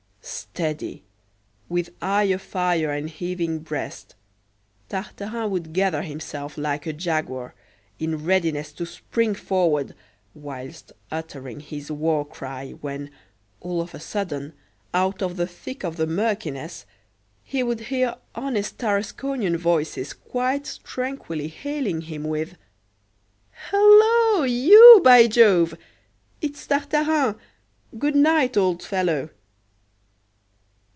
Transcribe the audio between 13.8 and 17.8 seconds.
of a sudden, out of the thick of the murkiness, he would